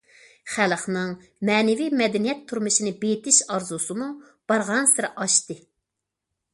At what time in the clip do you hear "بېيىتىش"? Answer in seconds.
3.05-3.43